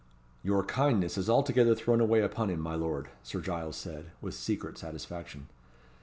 [0.41, 4.79] "Your kindness is altogether thrown away upon him, my lord," Sir Giles said, with secret
[4.79, 5.47] satisfaction.